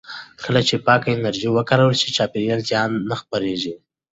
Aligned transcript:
کله 0.43 0.61
چې 0.67 0.75
پاکه 0.85 1.09
انرژي 1.13 1.49
وکارول 1.51 1.95
شي، 2.01 2.09
چاپېریالي 2.17 2.63
زیان 2.69 2.89
نه 3.09 3.15
پراخېږي. 3.29 3.73